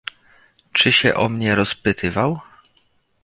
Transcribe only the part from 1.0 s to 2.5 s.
o mnie rozpytywał?"